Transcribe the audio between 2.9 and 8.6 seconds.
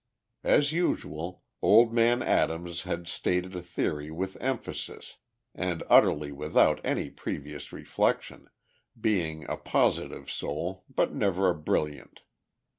stated a theory with emphasis and utterly without any previous reflection,